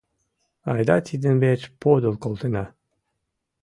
Айда 0.73 0.95
тидын 1.07 1.35
верч 1.43 1.63
подыл 1.81 2.13
колтена. 2.23 2.65